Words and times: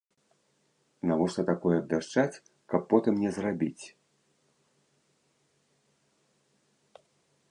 Навошта 1.09 1.41
такое 1.49 1.75
абвяшчаць, 1.81 2.41
каб 2.73 2.81
потым 2.93 3.13
не 3.25 3.35
зрабіць? 3.37 3.93